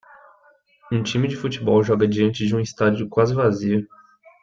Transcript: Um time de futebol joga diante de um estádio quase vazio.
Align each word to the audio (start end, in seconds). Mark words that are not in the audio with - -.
Um 0.91 1.03
time 1.03 1.27
de 1.27 1.37
futebol 1.37 1.83
joga 1.83 2.07
diante 2.07 2.47
de 2.47 2.55
um 2.55 2.59
estádio 2.59 3.07
quase 3.07 3.35
vazio. 3.35 3.87